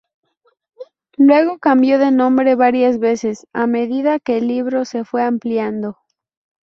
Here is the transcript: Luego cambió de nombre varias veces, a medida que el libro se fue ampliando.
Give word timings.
Luego 1.17 1.59
cambió 1.59 1.99
de 1.99 2.09
nombre 2.09 2.55
varias 2.55 2.97
veces, 2.97 3.45
a 3.53 3.67
medida 3.67 4.19
que 4.19 4.39
el 4.39 4.47
libro 4.47 4.83
se 4.83 5.05
fue 5.05 5.21
ampliando. 5.21 5.99